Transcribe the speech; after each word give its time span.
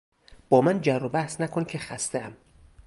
با 0.49 0.61
من 0.61 0.81
جروبحث 0.81 1.41
نکن 1.41 1.63
که 1.63 1.77
خستهام! 1.77 2.37